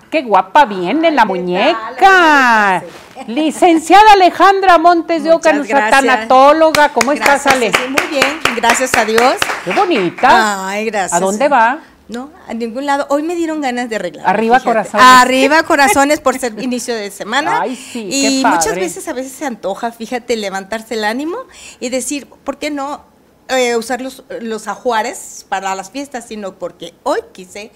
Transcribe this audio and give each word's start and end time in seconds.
Ah, 0.00 0.06
qué 0.10 0.22
guapa 0.22 0.64
viene 0.64 1.10
la 1.10 1.24
muñeca. 1.24 2.82
Licenciada 3.26 4.12
Alejandra 4.14 4.78
Montes 4.78 5.24
de 5.24 5.32
Oca, 5.32 5.52
nuestra 5.52 5.90
tanatóloga. 5.90 6.90
¿Cómo 6.90 7.12
estás, 7.12 7.46
Ale? 7.46 7.70
Sí, 7.72 7.88
muy 7.88 8.06
bien, 8.10 8.40
gracias 8.56 8.96
a 8.96 9.04
Dios. 9.04 9.34
Qué 9.64 9.72
bonita. 9.72 10.68
Ay, 10.68 10.86
gracias. 10.86 11.12
¿A 11.12 11.20
dónde 11.20 11.48
va? 11.48 11.80
No, 12.08 12.30
a 12.48 12.54
ningún 12.54 12.86
lado. 12.86 13.06
Hoy 13.08 13.22
me 13.22 13.36
dieron 13.36 13.60
ganas 13.60 13.88
de 13.88 13.96
arreglar. 13.96 14.28
Arriba 14.28 14.58
corazones. 14.58 15.06
Arriba 15.06 15.62
corazones 15.64 16.20
por 16.20 16.36
ser 16.38 16.60
inicio 16.60 16.94
de 16.94 17.10
semana. 17.10 17.60
Ay, 17.60 17.76
sí. 17.76 18.08
Y 18.10 18.44
muchas 18.44 18.74
veces, 18.74 19.06
a 19.06 19.12
veces 19.12 19.32
se 19.32 19.46
antoja, 19.46 19.92
fíjate, 19.92 20.36
levantarse 20.36 20.94
el 20.94 21.04
ánimo 21.04 21.36
y 21.78 21.88
decir, 21.90 22.26
¿por 22.26 22.58
qué 22.58 22.70
no 22.70 23.04
eh, 23.48 23.76
usar 23.76 24.00
los, 24.00 24.24
los 24.40 24.66
ajuares 24.66 25.46
para 25.48 25.72
las 25.76 25.90
fiestas? 25.90 26.26
Sino 26.26 26.54
porque 26.54 26.94
hoy 27.04 27.20
quise 27.32 27.70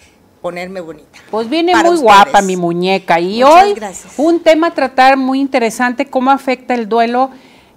ponerme 0.45 0.82
bonita. 0.82 1.20
Pues 1.30 1.48
viene 1.48 1.74
muy 1.74 1.96
guapa 1.96 2.42
mi 2.42 2.54
muñeca 2.54 3.18
y 3.18 3.43
hoy 3.43 3.74
un 4.18 4.40
tema 4.40 4.67
a 4.67 4.70
tratar 4.72 5.17
muy 5.17 5.40
interesante, 5.40 6.04
cómo 6.04 6.30
afecta 6.30 6.75
el 6.75 6.86
duelo 6.86 7.30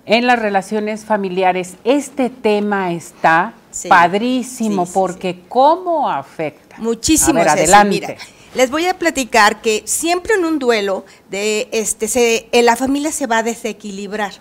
en 0.06 0.28
las 0.28 0.38
relaciones 0.38 1.06
familiares. 1.06 1.76
Este 1.86 2.30
tema 2.30 2.92
está 2.92 3.54
padrísimo 3.88 4.86
porque 4.86 5.44
cómo 5.48 6.10
afecta. 6.10 6.76
Muchísimo. 6.80 7.40
adelante. 7.40 8.18
les 8.54 8.70
voy 8.70 8.86
a 8.88 9.00
platicar 9.00 9.62
que 9.62 9.84
siempre 9.86 10.34
en 10.34 10.44
un 10.44 10.60
duelo 10.60 11.06
de 11.30 11.70
este 11.72 12.10
se, 12.10 12.50
la 12.52 12.76
familia 12.76 13.14
se 13.14 13.28
va 13.28 13.38
a 13.38 13.44
desequilibrar 13.44 14.34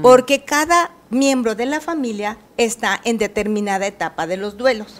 porque 0.00 0.44
cada 0.44 0.92
miembro 1.12 1.54
de 1.54 1.66
la 1.66 1.80
familia 1.80 2.38
está 2.56 3.00
en 3.04 3.18
determinada 3.18 3.86
etapa 3.86 4.26
de 4.26 4.38
los 4.38 4.56
duelos. 4.56 4.94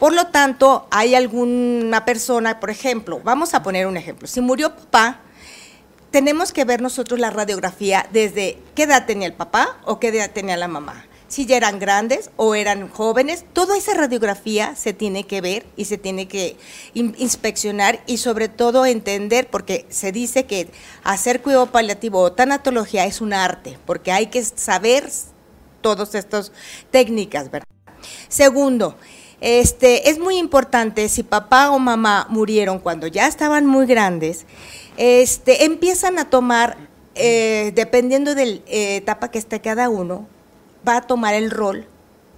Por 0.00 0.14
lo 0.14 0.26
tanto, 0.28 0.88
hay 0.90 1.14
alguna 1.14 2.04
persona, 2.04 2.58
por 2.58 2.70
ejemplo, 2.70 3.20
vamos 3.22 3.54
a 3.54 3.62
poner 3.62 3.86
un 3.86 3.96
ejemplo, 3.96 4.26
si 4.26 4.40
murió 4.40 4.74
papá, 4.74 5.20
tenemos 6.10 6.52
que 6.52 6.64
ver 6.64 6.82
nosotros 6.82 7.20
la 7.20 7.30
radiografía 7.30 8.06
desde 8.12 8.58
qué 8.74 8.82
edad 8.82 9.06
tenía 9.06 9.26
el 9.26 9.32
papá 9.32 9.78
o 9.84 10.00
qué 10.00 10.08
edad 10.08 10.30
tenía 10.30 10.56
la 10.56 10.68
mamá. 10.68 11.06
Si 11.28 11.46
ya 11.46 11.56
eran 11.56 11.78
grandes 11.78 12.30
o 12.36 12.54
eran 12.54 12.90
jóvenes, 12.90 13.46
toda 13.54 13.78
esa 13.78 13.94
radiografía 13.94 14.76
se 14.76 14.92
tiene 14.92 15.24
que 15.24 15.40
ver 15.40 15.64
y 15.76 15.86
se 15.86 15.96
tiene 15.96 16.28
que 16.28 16.58
inspeccionar 16.92 18.02
y 18.06 18.18
sobre 18.18 18.48
todo 18.48 18.84
entender, 18.84 19.48
porque 19.48 19.86
se 19.88 20.12
dice 20.12 20.44
que 20.44 20.68
hacer 21.04 21.40
cuidado 21.40 21.72
paliativo 21.72 22.20
o 22.20 22.32
tanatología 22.32 23.06
es 23.06 23.22
un 23.22 23.32
arte, 23.32 23.78
porque 23.86 24.12
hay 24.12 24.26
que 24.26 24.44
saber 24.44 25.08
todas 25.82 26.14
estas 26.14 26.52
técnicas, 26.90 27.50
¿verdad? 27.50 27.68
Segundo, 28.28 28.96
este, 29.40 30.08
es 30.08 30.18
muy 30.18 30.38
importante, 30.38 31.08
si 31.08 31.22
papá 31.22 31.70
o 31.70 31.78
mamá 31.78 32.26
murieron 32.30 32.78
cuando 32.78 33.08
ya 33.08 33.26
estaban 33.26 33.66
muy 33.66 33.86
grandes, 33.86 34.46
este, 34.96 35.64
empiezan 35.64 36.18
a 36.18 36.30
tomar, 36.30 36.76
eh, 37.14 37.72
dependiendo 37.74 38.34
de 38.34 38.46
la 38.46 38.52
eh, 38.66 38.96
etapa 38.96 39.30
que 39.30 39.38
esté 39.38 39.60
cada 39.60 39.88
uno, 39.88 40.26
va 40.86 40.98
a 40.98 41.02
tomar 41.02 41.34
el 41.34 41.50
rol 41.50 41.86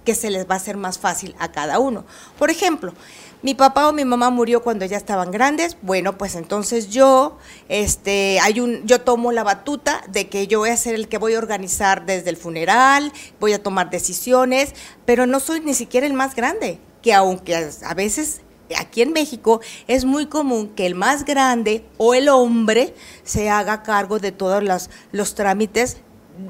que 0.05 0.15
se 0.15 0.29
les 0.29 0.49
va 0.49 0.53
a 0.53 0.57
hacer 0.57 0.77
más 0.77 0.99
fácil 0.99 1.35
a 1.39 1.51
cada 1.51 1.79
uno. 1.79 2.05
Por 2.39 2.49
ejemplo, 2.49 2.93
mi 3.41 3.53
papá 3.53 3.87
o 3.89 3.93
mi 3.93 4.05
mamá 4.05 4.29
murió 4.29 4.63
cuando 4.63 4.85
ya 4.85 4.97
estaban 4.97 5.31
grandes, 5.31 5.77
bueno, 5.81 6.17
pues 6.17 6.35
entonces 6.35 6.89
yo, 6.89 7.37
este, 7.67 8.39
hay 8.39 8.59
un, 8.59 8.85
yo 8.87 9.01
tomo 9.01 9.31
la 9.31 9.43
batuta 9.43 10.01
de 10.07 10.29
que 10.29 10.47
yo 10.47 10.59
voy 10.59 10.69
a 10.69 10.77
ser 10.77 10.95
el 10.95 11.09
que 11.09 11.17
voy 11.17 11.33
a 11.33 11.37
organizar 11.37 12.05
desde 12.05 12.29
el 12.29 12.37
funeral, 12.37 13.11
voy 13.39 13.53
a 13.53 13.61
tomar 13.61 13.89
decisiones, 13.89 14.73
pero 15.05 15.25
no 15.25 15.39
soy 15.39 15.59
ni 15.59 15.73
siquiera 15.73 16.07
el 16.07 16.13
más 16.13 16.35
grande 16.35 16.79
que 17.05 17.13
aunque 17.13 17.55
a 17.55 17.93
veces 17.93 18.41
aquí 18.79 19.03
en 19.03 19.13
México 19.13 19.61
es 19.87 20.05
muy 20.05 20.25
común 20.25 20.69
que 20.69 20.87
el 20.87 20.95
más 20.95 21.23
grande 21.23 21.85
o 21.97 22.15
el 22.15 22.29
hombre 22.29 22.95
se 23.23 23.51
haga 23.51 23.83
cargo 23.83 24.17
de 24.17 24.31
todos 24.31 24.63
los, 24.63 24.89
los 25.11 25.35
trámites 25.35 25.97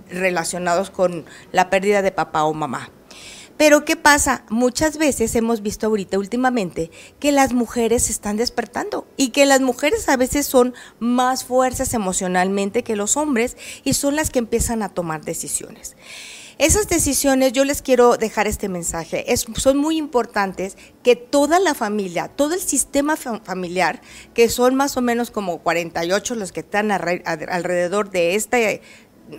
relacionados 0.10 0.90
con 0.90 1.26
la 1.52 1.70
pérdida 1.70 2.02
de 2.02 2.12
papá 2.12 2.46
o 2.46 2.54
mamá. 2.54 2.90
Pero 3.58 3.86
¿qué 3.86 3.96
pasa? 3.96 4.44
Muchas 4.50 4.98
veces 4.98 5.34
hemos 5.36 5.62
visto 5.62 5.88
ahorita 5.88 6.20
últimamente 6.20 6.92
que 7.20 7.32
las 7.32 7.54
mujeres 7.54 8.04
se 8.04 8.12
están 8.12 8.36
despertando 8.36 9.08
y 9.16 9.30
que 9.30 9.46
las 9.46 9.62
mujeres 9.62 10.10
a 10.10 10.18
veces 10.18 10.46
son 10.46 10.74
más 11.00 11.46
fuertes 11.46 11.94
emocionalmente 11.94 12.84
que 12.84 12.98
los 12.98 13.16
hombres 13.16 13.56
y 13.84 13.94
son 13.94 14.18
las 14.18 14.30
que 14.30 14.40
empiezan 14.40 14.84
a 14.84 14.90
tomar 14.90 15.24
decisiones. 15.24 15.96
Esas 16.58 16.88
decisiones, 16.88 17.52
yo 17.52 17.66
les 17.66 17.82
quiero 17.82 18.16
dejar 18.16 18.48
este 18.48 18.70
mensaje, 18.70 19.26
son 19.58 19.78
muy 19.78 19.98
importantes 19.98 20.78
que 21.04 21.18
toda 21.18 21.60
la 21.60 21.74
familia, 21.74 22.30
todo 22.30 22.54
el 22.54 22.62
sistema 22.62 23.18
familiar, 23.18 24.02
que 24.34 24.48
son 24.48 24.74
más 24.76 24.96
o 24.96 25.02
menos 25.02 25.32
como 25.32 25.58
48 25.60 26.36
los 26.36 26.54
que 26.54 26.62
están 26.62 26.92
alrededor 26.92 28.10
de 28.10 28.36
este, 28.36 28.82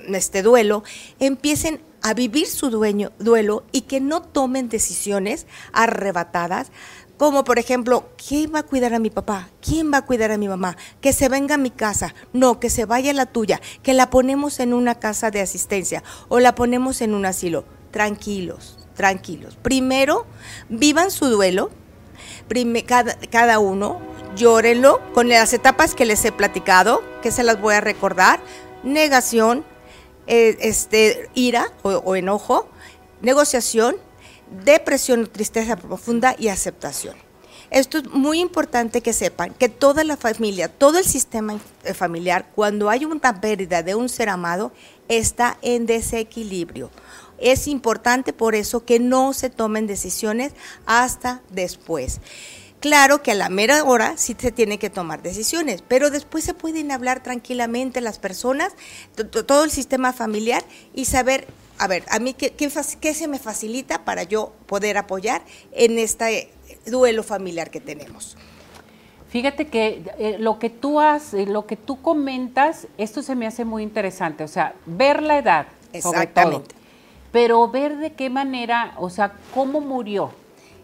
este 0.09 0.43
duelo, 0.43 0.85
empiecen 1.19 1.81
a 2.09 2.15
vivir 2.15 2.47
su 2.47 2.71
duelo 2.71 3.65
y 3.73 3.83
que 3.83 4.01
no 4.01 4.23
tomen 4.23 4.69
decisiones 4.69 5.47
arrebatadas 5.73 6.71
como 7.17 7.45
por 7.45 7.59
ejemplo, 7.59 8.11
¿quién 8.29 8.55
va 8.55 8.59
a 8.59 8.63
cuidar 8.63 8.93
a 8.93 8.99
mi 8.99 9.09
papá? 9.09 9.49
¿Quién 9.63 9.91
va 9.91 9.99
a 9.99 10.05
cuidar 10.05 10.33
a 10.33 10.37
mi 10.37 10.49
mamá? 10.49 10.77
Que 11.01 11.15
se 11.15 11.31
venga 11.31 11.55
a 11.55 11.59
mi 11.59 11.71
casa. 11.71 12.15
No, 12.35 12.61
que 12.61 12.69
se 12.69 12.85
vaya 12.85 13.11
a 13.11 13.15
la 13.15 13.25
tuya. 13.25 13.61
Que 13.83 13.95
la 13.95 14.11
ponemos 14.11 14.61
en 14.61 14.75
una 14.75 14.97
casa 14.97 15.31
de 15.31 15.41
asistencia 15.41 16.03
o 16.29 16.41
la 16.41 16.55
ponemos 16.55 17.01
en 17.01 17.15
un 17.15 17.25
asilo. 17.25 17.65
Tranquilos, 17.91 18.79
tranquilos. 18.95 19.57
Primero, 19.63 20.27
vivan 20.69 21.11
su 21.11 21.27
duelo. 21.29 21.71
cada, 23.31 23.59
uno, 23.61 23.99
llórenlo 24.37 25.01
con 25.15 25.31
las 25.31 25.55
etapas 25.55 25.95
que 25.95 26.05
les 26.05 26.23
he 26.27 26.33
platicado, 26.33 27.03
que 27.23 27.31
se 27.31 27.45
las 27.45 27.59
voy 27.59 27.77
a 27.77 27.81
recordar. 27.81 28.41
Negación, 28.85 29.65
eh, 30.27 30.57
este, 30.61 31.29
ira 31.35 31.73
o 31.83 32.17
enojo, 32.17 32.69
negociación, 33.23 33.97
depresión, 34.65 35.27
tristeza 35.27 35.77
profunda 35.77 36.35
y 36.39 36.49
aceptación. 36.49 37.17
Esto 37.71 37.99
es 37.99 38.09
muy 38.11 38.41
importante 38.41 39.01
que 39.01 39.13
sepan 39.13 39.53
que 39.53 39.69
toda 39.69 40.05
la 40.05 40.17
familia, 40.17 40.69
todo 40.69 40.99
el 40.99 41.05
sistema 41.05 41.59
eh, 41.85 41.95
familiar, 41.95 42.47
cuando 42.55 42.89
hay 42.89 43.05
una 43.05 43.41
pérdida 43.41 43.83
de 43.83 43.97
un 43.97 44.09
ser 44.09 44.29
amado, 44.29 44.73
está 45.09 45.59
en 45.63 45.87
desequilibrio. 45.87 46.91
Es 47.39 47.67
importante 47.67 48.33
por 48.33 48.55
eso 48.55 48.85
que 48.85 49.01
no 49.01 49.33
se 49.33 49.51
tomen 49.51 49.87
decisiones 49.87 50.53
hasta 50.87 51.43
después. 51.51 52.21
Claro 52.81 53.23
que 53.23 53.33
a 53.33 53.35
la 53.35 53.49
mera 53.49 53.83
hora 53.85 54.17
sí 54.17 54.37
se 54.39 54.53
tiene 54.53 54.79
que 54.79 54.91
tomar 54.91 55.23
decisiones, 55.23 55.83
pero 55.87 56.11
después 56.11 56.45
se 56.45 56.55
pueden 56.55 56.93
hablar 56.93 57.23
tranquilamente 57.23 58.01
las 58.01 58.19
personas, 58.19 58.73
todo 59.47 59.65
el 59.65 59.71
sistema 59.71 60.13
familiar 60.13 60.63
y 60.95 61.07
saber 61.07 61.47
a 61.79 61.89
ver, 61.89 62.05
a 62.11 62.19
mí, 62.19 62.35
¿qué, 62.35 62.53
qué, 62.53 63.15
se 63.15 63.29
me 63.29 63.39
facilita 63.39 64.05
para 64.05 64.23
yo 64.23 64.53
poder 64.67 64.97
apoyar 64.97 65.43
en 65.73 65.99
este 65.99 66.51
duelo 66.87 67.23
familiar 67.23 67.71
que 67.71 67.81
tenemos? 67.81 68.37
Fíjate 69.29 69.67
que 69.67 70.03
eh, 70.19 70.37
lo 70.39 70.59
que 70.59 70.71
tú 70.71 71.01
has, 71.01 71.35
eh, 71.35 71.47
lo 71.47 71.67
que 71.67 71.77
tú 71.77 72.01
comentas, 72.01 72.87
esto 72.97 73.23
se 73.23 73.35
me 73.35 73.47
hace 73.47 73.65
muy 73.65 73.83
interesante, 73.83 74.45
o 74.45 74.49
sea, 74.49 74.75
ver 74.87 75.23
la 75.23 75.39
edad, 75.39 75.67
Exactamente. 75.93 76.75
pero 77.33 77.69
ver 77.69 77.99
de 77.99 78.15
qué 78.15 78.31
manera, 78.31 78.95
o 78.99 79.11
sea, 79.11 79.35
cómo 79.53 79.81
murió, 79.81 80.31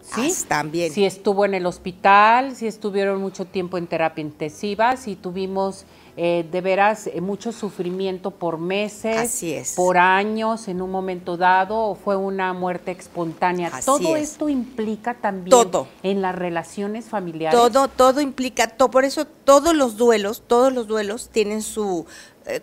¿sí? 0.03 0.31
Ah, 0.31 0.45
también. 0.47 0.91
Si 0.91 1.05
estuvo 1.05 1.45
en 1.45 1.53
el 1.53 1.65
hospital, 1.65 2.55
si 2.55 2.67
estuvieron 2.67 3.21
mucho 3.21 3.45
tiempo 3.45 3.77
en 3.77 3.87
terapia 3.87 4.21
intensiva, 4.21 4.97
si 4.97 5.15
tuvimos 5.15 5.85
eh, 6.15 6.45
de 6.51 6.61
veras 6.61 7.07
eh, 7.07 7.21
mucho 7.21 7.51
sufrimiento 7.51 8.29
por 8.29 8.59
meses, 8.59 9.73
por 9.75 9.97
años 9.97 10.67
en 10.67 10.83
un 10.83 10.91
momento 10.91 11.37
dado, 11.37 11.75
o 11.75 11.95
fue 11.95 12.15
una 12.15 12.53
muerte 12.53 12.91
espontánea. 12.91 13.71
todo 13.83 14.15
esto 14.15 14.47
implica 14.47 15.15
también 15.15 15.49
todo. 15.49 15.87
en 16.03 16.21
las 16.21 16.35
relaciones 16.35 17.05
familiares. 17.05 17.59
Todo, 17.59 17.87
todo 17.87 18.21
implica, 18.21 18.67
todo, 18.67 18.91
por 18.91 19.05
eso 19.05 19.25
todos 19.25 19.75
los 19.75 19.97
duelos, 19.97 20.43
todos 20.45 20.71
los 20.71 20.85
duelos 20.85 21.29
tienen 21.29 21.63
su, 21.63 22.05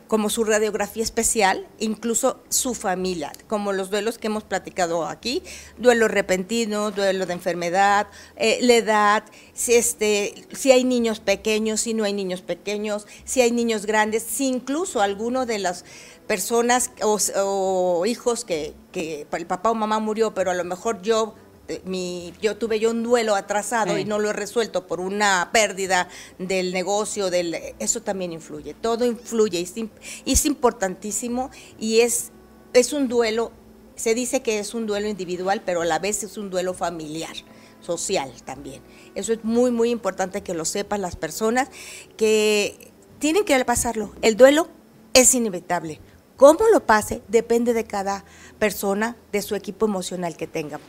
como 0.08 0.28
su 0.28 0.44
radiografía 0.44 1.02
especial, 1.02 1.66
incluso 1.78 2.42
su 2.48 2.74
familia, 2.74 3.32
como 3.48 3.72
los 3.72 3.90
duelos 3.90 4.18
que 4.18 4.26
hemos 4.26 4.44
platicado 4.44 5.06
aquí, 5.06 5.42
duelo 5.78 6.06
repentino, 6.08 6.90
duelo 6.90 7.26
de 7.26 7.32
enfermedad, 7.32 8.06
eh, 8.36 8.58
la 8.60 8.74
edad, 8.74 9.24
si, 9.54 9.74
este, 9.74 10.46
si 10.52 10.70
hay 10.70 10.84
niños 10.84 11.20
pequeños, 11.20 11.80
si 11.80 11.94
no 11.94 12.04
hay 12.04 12.12
niños 12.12 12.42
pequeños, 12.42 13.06
si 13.24 13.40
hay 13.40 13.52
niños 13.52 13.86
grandes, 13.86 14.22
si 14.22 14.46
incluso 14.48 15.00
alguno 15.00 15.46
de 15.46 15.58
las 15.58 15.84
personas 16.26 16.92
o, 17.02 18.04
hijos 18.06 18.44
que, 18.44 18.74
el 18.92 19.46
papá 19.46 19.70
o 19.70 19.74
mamá 19.74 19.98
murió, 19.98 20.34
pero 20.34 20.50
a 20.50 20.54
lo 20.54 20.64
mejor 20.64 21.02
yo 21.02 21.34
eh, 21.34 21.49
mi, 21.84 22.32
yo 22.42 22.56
tuve 22.56 22.80
yo 22.80 22.90
un 22.90 23.02
duelo 23.02 23.34
atrasado 23.34 23.96
y 23.98 24.04
no 24.04 24.18
lo 24.18 24.30
he 24.30 24.32
resuelto 24.32 24.86
por 24.86 25.00
una 25.00 25.50
pérdida 25.52 26.08
del 26.38 26.72
negocio, 26.72 27.30
del, 27.30 27.56
eso 27.78 28.02
también 28.02 28.32
influye, 28.32 28.74
todo 28.74 29.04
influye, 29.04 29.60
es, 29.60 29.74
es 30.26 30.46
importantísimo 30.46 31.50
y 31.78 32.00
es, 32.00 32.32
es 32.72 32.92
un 32.92 33.08
duelo, 33.08 33.52
se 33.94 34.14
dice 34.14 34.42
que 34.42 34.58
es 34.58 34.74
un 34.74 34.86
duelo 34.86 35.08
individual, 35.08 35.62
pero 35.64 35.82
a 35.82 35.84
la 35.84 35.98
vez 35.98 36.22
es 36.24 36.36
un 36.36 36.50
duelo 36.50 36.74
familiar 36.74 37.36
social 37.80 38.32
también. 38.44 38.82
Eso 39.14 39.32
es 39.32 39.44
muy, 39.44 39.70
muy 39.70 39.90
importante 39.90 40.42
que 40.42 40.54
lo 40.54 40.64
sepan 40.64 41.02
las 41.02 41.16
personas 41.16 41.68
que 42.16 42.92
tienen 43.18 43.44
que 43.44 43.64
pasarlo. 43.64 44.12
El 44.22 44.36
duelo 44.36 44.68
es 45.14 45.34
inevitable. 45.34 46.00
Cómo 46.36 46.60
lo 46.72 46.86
pase 46.86 47.22
depende 47.28 47.74
de 47.74 47.84
cada 47.84 48.24
persona, 48.58 49.16
de 49.32 49.42
su 49.42 49.54
equipo 49.54 49.86
emocional 49.86 50.36
que 50.36 50.46
tenga. 50.46 50.80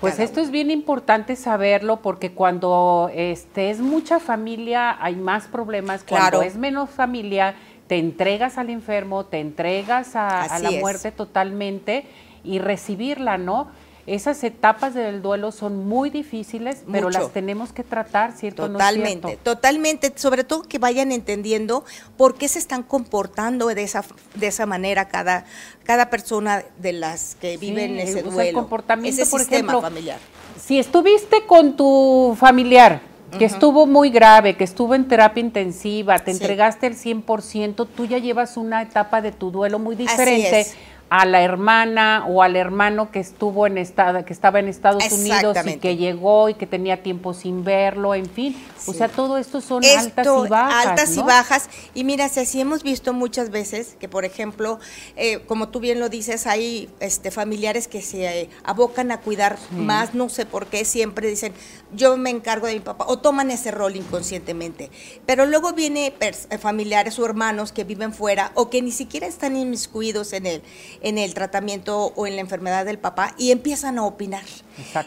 Pues 0.00 0.18
esto 0.18 0.40
es 0.40 0.50
bien 0.50 0.70
importante 0.70 1.36
saberlo 1.36 2.00
porque 2.00 2.32
cuando 2.32 3.10
este 3.14 3.70
es 3.70 3.80
mucha 3.80 4.20
familia 4.20 4.96
hay 5.02 5.16
más 5.16 5.46
problemas, 5.46 6.04
cuando 6.04 6.42
es 6.42 6.56
menos 6.56 6.90
familia 6.90 7.54
te 7.86 7.98
entregas 7.98 8.58
al 8.58 8.70
enfermo, 8.70 9.26
te 9.26 9.40
entregas 9.40 10.16
a, 10.16 10.58
la 10.58 10.70
muerte 10.70 11.12
totalmente 11.12 12.06
y 12.44 12.58
recibirla, 12.58 13.38
¿no? 13.38 13.68
Esas 14.06 14.42
etapas 14.42 14.94
del 14.94 15.22
duelo 15.22 15.52
son 15.52 15.86
muy 15.86 16.10
difíciles, 16.10 16.82
pero 16.90 17.08
las 17.08 17.32
tenemos 17.32 17.72
que 17.72 17.84
tratar, 17.84 18.32
¿cierto? 18.32 18.68
Totalmente, 18.68 19.38
totalmente, 19.42 20.12
sobre 20.16 20.42
todo 20.42 20.62
que 20.62 20.78
vayan 20.78 21.12
entendiendo 21.12 21.84
por 22.16 22.34
qué 22.34 22.48
se 22.48 22.58
están 22.58 22.82
comportando 22.82 23.68
de 23.68 23.82
esa, 23.82 24.04
de 24.34 24.48
esa 24.48 24.66
manera 24.66 25.06
cada, 25.06 25.44
cada 25.84 26.10
persona 26.10 26.64
de 26.78 26.92
las 26.94 27.36
que 27.36 27.56
viven 27.58 28.00
ese 28.00 28.22
duelo. 28.22 28.40
El 28.40 28.54
comportamiento, 28.54 29.24
por 29.30 29.40
ejemplo, 29.40 29.80
familiar. 29.80 30.18
Si 30.60 30.80
estuviste 30.80 31.46
con 31.46 31.76
tu 31.76 32.36
familiar, 32.38 33.00
que 33.38 33.44
estuvo 33.44 33.86
muy 33.86 34.10
grave, 34.10 34.56
que 34.56 34.64
estuvo 34.64 34.94
en 34.94 35.06
terapia 35.08 35.40
intensiva, 35.40 36.18
te 36.18 36.32
entregaste 36.32 36.86
el 36.86 36.96
100%, 36.96 37.86
tú 37.96 38.04
ya 38.04 38.18
llevas 38.18 38.56
una 38.56 38.82
etapa 38.82 39.22
de 39.22 39.32
tu 39.32 39.50
duelo 39.50 39.78
muy 39.78 39.96
diferente 39.96 40.66
a 41.12 41.26
la 41.26 41.42
hermana 41.42 42.24
o 42.26 42.42
al 42.42 42.56
hermano 42.56 43.10
que 43.10 43.20
estuvo 43.20 43.66
en 43.66 43.76
estado, 43.76 44.24
que 44.24 44.32
estaba 44.32 44.60
en 44.60 44.68
Estados 44.68 45.12
Unidos 45.12 45.54
y 45.66 45.76
que 45.76 45.98
llegó 45.98 46.48
y 46.48 46.54
que 46.54 46.66
tenía 46.66 47.02
tiempo 47.02 47.34
sin 47.34 47.64
verlo, 47.64 48.14
en 48.14 48.24
fin. 48.24 48.56
O 48.86 48.94
sea, 48.94 49.08
todo 49.08 49.36
esto 49.36 49.60
son 49.60 49.84
altas 49.84 50.26
y 50.26 50.48
bajas. 50.48 50.86
Altas 50.86 51.16
y 51.18 51.20
bajas. 51.20 51.68
Y 51.92 52.04
mira, 52.04 52.30
si 52.30 52.40
así 52.40 52.62
hemos 52.62 52.82
visto 52.82 53.12
muchas 53.12 53.50
veces 53.50 53.94
que, 54.00 54.08
por 54.08 54.24
ejemplo, 54.24 54.80
eh, 55.16 55.40
como 55.40 55.68
tú 55.68 55.80
bien 55.80 56.00
lo 56.00 56.08
dices, 56.08 56.46
hay 56.46 56.88
este, 56.98 57.30
familiares 57.30 57.88
que 57.88 58.00
se 58.00 58.40
eh, 58.40 58.50
abocan 58.64 59.12
a 59.12 59.20
cuidar 59.20 59.58
más, 59.70 60.14
no 60.14 60.30
sé 60.30 60.46
por 60.46 60.66
qué, 60.66 60.86
siempre 60.86 61.28
dicen, 61.28 61.52
yo 61.94 62.16
me 62.16 62.30
encargo 62.30 62.66
de 62.68 62.72
mi 62.72 62.80
papá, 62.80 63.04
o 63.06 63.18
toman 63.18 63.50
ese 63.50 63.70
rol 63.70 63.96
inconscientemente. 63.96 64.90
Pero 65.26 65.44
luego 65.44 65.74
viene 65.74 66.14
eh, 66.20 66.58
familiares 66.58 67.18
o 67.18 67.26
hermanos 67.26 67.70
que 67.70 67.84
viven 67.84 68.14
fuera 68.14 68.50
o 68.54 68.70
que 68.70 68.80
ni 68.80 68.92
siquiera 68.92 69.26
están 69.26 69.58
inmiscuidos 69.58 70.32
en 70.32 70.46
él 70.46 70.62
en 71.02 71.18
el 71.18 71.34
tratamiento 71.34 72.12
o 72.16 72.26
en 72.26 72.36
la 72.36 72.40
enfermedad 72.40 72.86
del 72.86 72.98
papá 72.98 73.34
y 73.36 73.50
empiezan 73.50 73.98
a 73.98 74.04
opinar. 74.04 74.44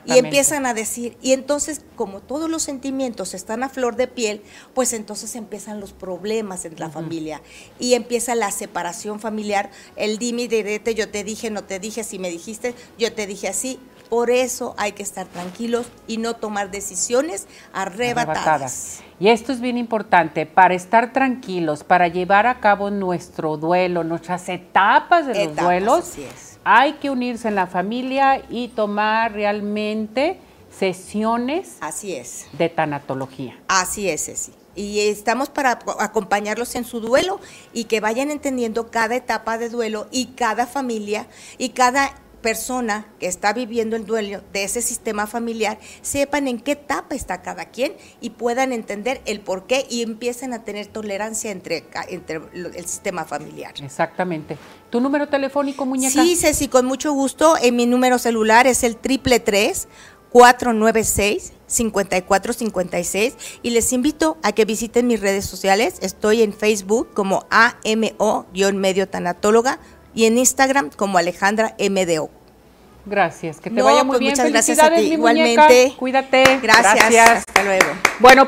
Y 0.06 0.19
empiezan 0.19 0.65
a 0.65 0.74
decir, 0.74 1.18
y 1.21 1.31
entonces 1.31 1.81
como 1.95 2.21
todos 2.21 2.50
los 2.50 2.62
sentimientos 2.62 3.33
están 3.33 3.63
a 3.63 3.69
flor 3.69 3.95
de 3.95 4.07
piel, 4.07 4.44
pues 4.74 4.94
entonces 4.94 5.36
empiezan 5.36 5.80
los 5.80 5.94
problemas 5.94 6.65
en 6.65 6.75
la 6.77 6.89
familia 6.89 7.42
y 7.80 7.94
empieza 7.94 8.36
la 8.36 8.51
separación 8.51 9.19
familiar, 9.19 9.71
el 9.95 10.18
dime 10.18 10.47
direte, 10.47 10.94
yo 10.94 11.09
te 11.09 11.24
dije, 11.24 11.50
no 11.50 11.63
te 11.63 11.80
dije, 11.80 12.03
si 12.03 12.19
me 12.19 12.30
dijiste, 12.30 12.75
yo 13.00 13.12
te 13.13 13.25
dije 13.25 13.47
así. 13.47 13.80
Por 14.10 14.30
eso 14.30 14.75
hay 14.78 14.92
que 14.92 15.04
estar 15.04 15.28
tranquilos 15.28 15.88
y 16.07 16.18
no 16.18 16.36
tomar 16.36 16.72
decisiones 16.72 17.48
arrebatadas. 17.74 19.02
Y 19.19 19.30
esto 19.30 19.52
es 19.52 19.62
bien 19.62 19.78
importante, 19.78 20.46
para 20.46 20.74
estar 20.74 21.13
tranquilos, 21.13 21.84
para 21.84 22.07
llevar 22.07 22.48
a 22.48 22.60
cabo 22.60 22.92
nuestro 22.92 23.57
duelo, 23.57 24.04
nuestras 24.04 24.50
etapas 24.50 25.25
de 25.28 25.46
los 25.46 25.56
duelos, 25.56 26.13
hay 26.63 26.94
que 26.94 27.10
unirse 27.10 27.48
en 27.48 27.56
la 27.56 27.68
familia 27.68 28.44
y 28.50 28.69
tomar 28.69 29.31
realmente 29.34 30.40
sesiones 30.78 31.78
así 31.80 32.13
es. 32.13 32.48
de 32.54 32.69
tanatología. 32.69 33.57
Así 33.68 34.10
es, 34.10 34.22
sí. 34.22 34.52
Y 34.75 35.00
estamos 35.07 35.48
para 35.48 35.80
acompañarlos 36.00 36.75
en 36.75 36.84
su 36.84 37.00
duelo 37.00 37.40
y 37.72 37.86
que 37.86 38.02
vayan 38.02 38.30
entendiendo 38.30 38.92
cada 38.92 39.16
etapa 39.16 39.57
de 39.57 39.69
duelo 39.69 40.07
y 40.12 40.28
cada 40.36 40.68
familia 40.68 41.28
y 41.57 41.69
cada 41.69 42.13
persona 42.45 43.07
que 43.19 43.25
está 43.25 43.53
viviendo 43.53 43.95
el 43.95 44.06
duelo 44.06 44.39
de 44.53 44.65
ese 44.65 44.83
sistema 44.83 45.25
familiar 45.25 45.80
sepan 46.03 46.47
en 46.47 46.59
qué 46.59 46.74
etapa 46.74 47.15
está 47.15 47.42
cada 47.42 47.65
quien 47.65 47.94
y 48.21 48.30
puedan 48.30 48.71
entender 48.71 49.19
el 49.25 49.39
por 49.39 49.65
qué 49.65 49.88
y 49.89 50.03
empiecen 50.03 50.53
a 50.53 50.63
tener 50.63 50.86
tolerancia 50.86 51.50
entre, 51.50 51.86
entre 52.07 52.42
el 52.53 52.86
sistema 52.86 53.25
familiar. 53.25 53.74
Exactamente. 53.81 54.59
¿Tu 54.92 55.01
número 55.01 55.27
telefónico, 55.27 55.88
muñeca? 55.88 56.21
Sí, 56.21 56.36
Ceci, 56.36 56.68
con 56.68 56.86
mucho 56.86 57.13
gusto. 57.13 57.56
En 57.59 57.75
mi 57.75 57.88
número 57.88 58.19
celular 58.19 58.68
es 58.68 58.83
el 58.83 58.95
triple 58.95 59.39
tres 59.39 59.88
496 60.30 61.53
5456 61.68 63.38
y 63.63 63.69
les 63.71 63.92
invito 63.92 64.38
a 64.44 64.51
que 64.51 64.65
visiten 64.65 65.07
mis 65.07 65.19
redes 65.19 65.45
sociales. 65.45 65.95
Estoy 66.01 66.44
en 66.44 66.53
Facebook 66.53 67.09
como 67.13 67.47
AMO-medio 67.50 69.09
tanatóloga 69.09 69.80
y 70.15 70.25
en 70.25 70.38
Instagram 70.38 70.89
como 70.89 71.17
Alejandra 71.19 71.75
MDO. 71.77 72.31
Gracias, 73.06 73.59
que 73.59 73.69
te 73.69 73.83
vaya 73.83 74.03
muy 74.03 74.13
pues 74.13 74.19
bien. 74.19 74.31
Muchas 74.31 74.50
gracias 74.50 74.79
a 74.79 74.89
ti. 74.89 75.13
Igualmente. 75.13 75.94
Cuídate. 75.95 76.59
Gracias. 76.59 76.95
gracias. 76.95 77.44
Hasta 77.47 77.63
luego. 77.63 77.85
Bueno, 78.19 78.44